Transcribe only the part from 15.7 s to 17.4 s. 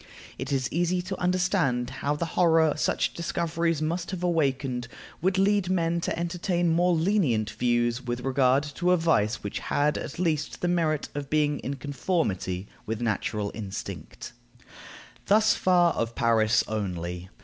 of Paris only.